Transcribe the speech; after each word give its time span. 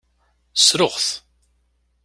Ssruɣ-t. 0.61 1.07